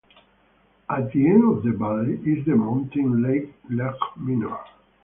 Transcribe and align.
At 0.89 1.11
the 1.11 1.27
end 1.27 1.43
of 1.57 1.63
the 1.63 1.73
valley 1.77 2.15
is 2.25 2.43
the 2.43 2.55
mountain 2.55 3.21
lake 3.21 3.53
Lej 3.69 3.99
Minor. 4.15 4.57